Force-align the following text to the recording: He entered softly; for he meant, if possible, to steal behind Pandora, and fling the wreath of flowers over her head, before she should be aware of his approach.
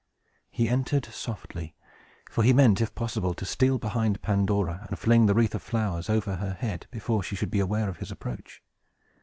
He 0.49 0.67
entered 0.67 1.05
softly; 1.05 1.75
for 2.31 2.43
he 2.43 2.53
meant, 2.53 2.81
if 2.81 2.95
possible, 2.95 3.35
to 3.35 3.45
steal 3.45 3.77
behind 3.77 4.23
Pandora, 4.23 4.87
and 4.89 4.97
fling 4.97 5.27
the 5.27 5.35
wreath 5.35 5.53
of 5.53 5.61
flowers 5.61 6.09
over 6.09 6.37
her 6.37 6.53
head, 6.55 6.87
before 6.89 7.21
she 7.21 7.35
should 7.35 7.51
be 7.51 7.59
aware 7.59 7.87
of 7.87 7.97
his 7.97 8.09
approach. 8.09 8.63